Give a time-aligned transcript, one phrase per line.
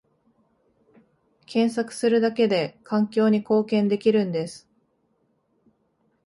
[1.45, 4.67] 検索するだけで環境に貢献できるんです